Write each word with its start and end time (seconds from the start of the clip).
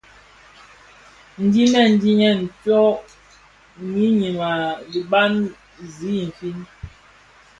Ndiñiyèn 1.45 1.91
diiyèn 2.01 2.39
tsög 2.63 2.93
yiñim 3.93 4.39
a 4.49 4.51
dhiba 4.91 5.21
zi 5.95 6.11
infin. 6.25 6.57